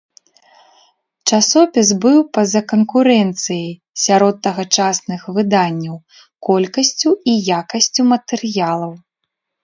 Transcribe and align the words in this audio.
Часопіс 1.29 1.89
быў 2.05 2.19
па-за 2.37 2.61
канкурэнцыяй, 2.71 3.67
сярод 4.03 4.35
тагачасных 4.47 5.21
выданняў, 5.35 5.95
колькасцю 6.49 7.09
і 7.33 7.37
якасцю 7.59 8.01
матэрыялаў. 8.13 8.91